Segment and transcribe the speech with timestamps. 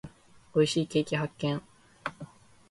[0.55, 1.61] 美味しいケーキ発見。